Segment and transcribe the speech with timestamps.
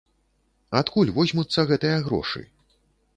[0.79, 2.41] Адкуль возьмуцца гэтыя грошы?